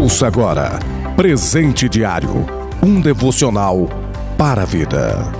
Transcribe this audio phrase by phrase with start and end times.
[0.00, 0.78] Ouça agora
[1.14, 2.46] Presente Diário
[2.82, 3.86] um devocional
[4.38, 5.30] para a vida.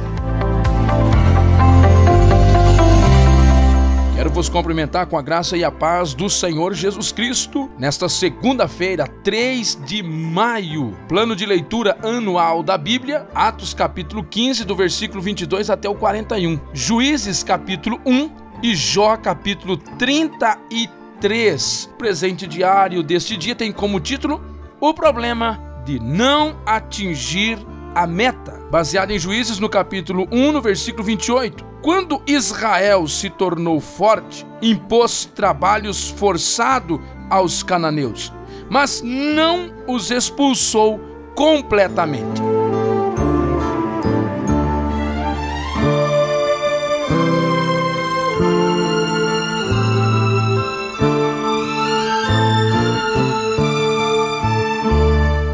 [4.15, 9.07] Quero vos cumprimentar com a graça e a paz do Senhor Jesus Cristo nesta segunda-feira,
[9.07, 10.95] 3 de maio.
[11.09, 16.61] Plano de leitura anual da Bíblia, Atos capítulo 15, do versículo 22 até o 41.
[16.75, 18.31] Juízes capítulo 1
[18.63, 21.91] e Jó capítulo 33 3.
[21.99, 24.41] Presente diário deste dia tem como título
[24.81, 27.59] O problema de não atingir
[27.95, 28.59] a meta.
[28.71, 31.63] Baseado em Juízes no capítulo 1, no versículo 28.
[31.83, 36.99] Quando Israel se tornou forte, impôs trabalhos forçados
[37.29, 38.33] aos cananeus,
[38.71, 40.99] mas não os expulsou
[41.35, 42.41] completamente.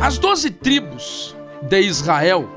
[0.07, 2.49] As doze tribos de Israel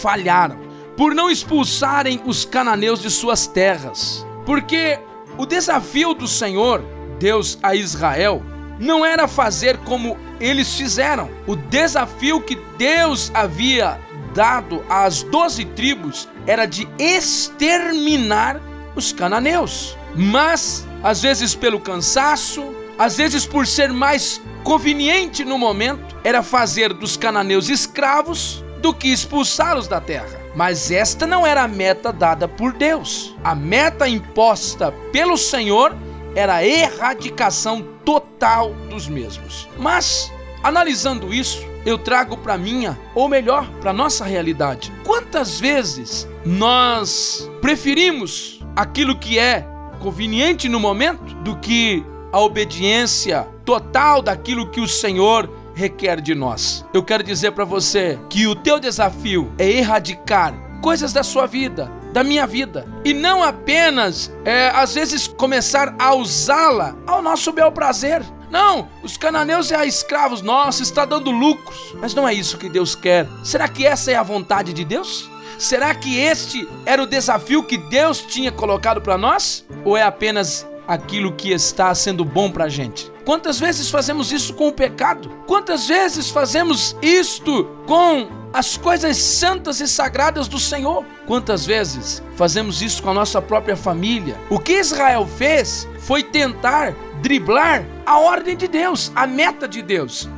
[0.00, 0.60] falharam
[0.96, 5.00] por não expulsarem os cananeus de suas terras, porque
[5.36, 6.80] o desafio do Senhor,
[7.18, 8.40] Deus a Israel,
[8.78, 11.28] não era fazer como eles fizeram.
[11.44, 13.98] O desafio que Deus havia
[14.32, 18.60] dado às doze tribos era de exterminar
[18.94, 19.98] os cananeus.
[20.14, 22.62] Mas, às vezes pelo cansaço,
[22.98, 29.08] às vezes por ser mais conveniente no momento era fazer dos cananeus escravos do que
[29.08, 30.40] expulsá-los da terra.
[30.54, 33.34] Mas esta não era a meta dada por Deus.
[33.42, 35.96] A meta imposta pelo Senhor
[36.34, 39.68] era a erradicação total dos mesmos.
[39.78, 40.30] Mas,
[40.62, 44.92] analisando isso, eu trago para minha, ou melhor, para nossa realidade.
[45.04, 49.66] Quantas vezes nós preferimos aquilo que é
[50.00, 56.84] conveniente no momento do que a obediência total daquilo que o Senhor requer de nós.
[56.92, 61.90] Eu quero dizer para você que o teu desafio é erradicar coisas da sua vida,
[62.12, 67.70] da minha vida, e não apenas, é, às vezes, começar a usá-la ao nosso bel
[67.70, 68.22] prazer.
[68.50, 71.94] Não, os cananeus é escravos nossos, está dando lucros.
[72.00, 73.26] Mas não é isso que Deus quer.
[73.42, 75.30] Será que essa é a vontade de Deus?
[75.58, 79.64] Será que este era o desafio que Deus tinha colocado para nós?
[79.84, 83.10] Ou é apenas aquilo que está sendo bom para a gente.
[83.24, 85.28] Quantas vezes fazemos isso com o pecado?
[85.46, 91.04] Quantas vezes fazemos isto com as coisas santas e sagradas do Senhor?
[91.26, 94.38] Quantas vezes fazemos isso com a nossa própria família?
[94.50, 100.28] O que Israel fez foi tentar driblar a ordem de Deus, a meta de Deus.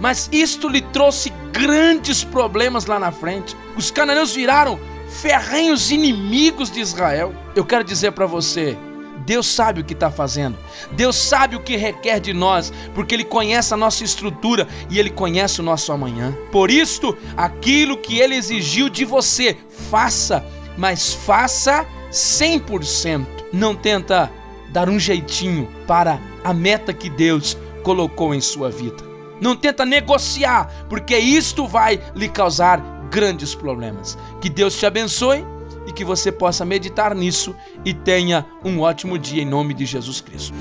[0.00, 3.56] Mas isto lhe trouxe grandes problemas lá na frente.
[3.76, 4.78] Os cananeus viraram
[5.20, 7.32] ferrenhos inimigos de Israel.
[7.54, 8.76] Eu quero dizer para você,
[9.24, 10.58] Deus sabe o que está fazendo.
[10.92, 15.10] Deus sabe o que requer de nós, porque Ele conhece a nossa estrutura e Ele
[15.10, 16.36] conhece o nosso amanhã.
[16.50, 19.56] Por isto, aquilo que Ele exigiu de você,
[19.90, 20.44] faça,
[20.76, 23.26] mas faça 100%.
[23.52, 24.30] Não tenta
[24.70, 29.04] dar um jeitinho para a meta que Deus colocou em sua vida.
[29.40, 34.16] Não tenta negociar, porque isto vai lhe causar grandes problemas.
[34.40, 35.44] Que Deus te abençoe
[35.92, 37.54] que você possa meditar nisso
[37.84, 40.54] e tenha um ótimo dia em nome de Jesus Cristo.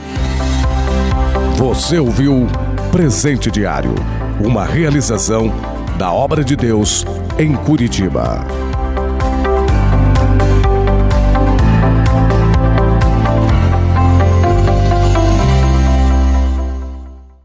[1.58, 2.48] Você ouviu
[2.92, 3.94] Presente Diário,
[4.44, 5.52] uma realização
[5.98, 7.06] da obra de Deus
[7.38, 8.71] em Curitiba.